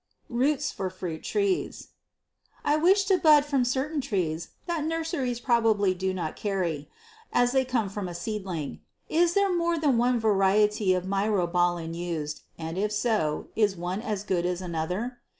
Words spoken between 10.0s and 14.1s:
variety of myrobalan used, and if so, is one